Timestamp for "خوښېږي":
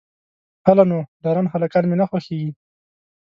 2.09-2.51